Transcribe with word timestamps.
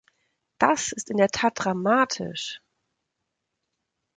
Das 0.57 0.91
ist 0.93 1.11
in 1.11 1.17
der 1.17 1.27
Tat 1.29 1.53
dramatisch. 1.57 2.59